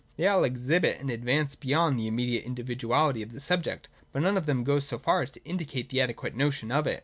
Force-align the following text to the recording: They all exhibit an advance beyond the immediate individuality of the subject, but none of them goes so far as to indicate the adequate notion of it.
They 0.17 0.25
all 0.27 0.43
exhibit 0.43 0.99
an 0.99 1.11
advance 1.11 1.55
beyond 1.55 1.99
the 1.99 2.07
immediate 2.07 2.43
individuality 2.43 3.21
of 3.21 3.33
the 3.33 3.39
subject, 3.39 3.87
but 4.11 4.23
none 4.23 4.35
of 4.35 4.47
them 4.47 4.63
goes 4.63 4.87
so 4.87 4.97
far 4.97 5.21
as 5.21 5.29
to 5.29 5.43
indicate 5.45 5.89
the 5.89 6.01
adequate 6.01 6.33
notion 6.35 6.71
of 6.71 6.87
it. 6.87 6.99